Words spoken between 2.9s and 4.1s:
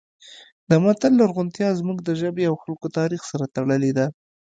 تاریخ سره تړلې ده